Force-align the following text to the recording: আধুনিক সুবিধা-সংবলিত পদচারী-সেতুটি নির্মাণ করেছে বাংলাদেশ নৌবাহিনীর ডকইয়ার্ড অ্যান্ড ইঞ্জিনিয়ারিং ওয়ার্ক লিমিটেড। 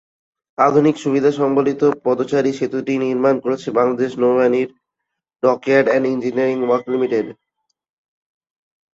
আধুনিক 0.57 0.95
সুবিধা-সংবলিত 0.97 1.81
পদচারী-সেতুটি 2.05 2.93
নির্মাণ 3.03 3.35
করেছে 3.43 3.67
বাংলাদেশ 3.77 4.11
নৌবাহিনীর 4.21 4.69
ডকইয়ার্ড 5.43 5.87
অ্যান্ড 5.89 6.05
ইঞ্জিনিয়ারিং 6.07 6.59
ওয়ার্ক 6.63 6.85
লিমিটেড। 6.93 7.25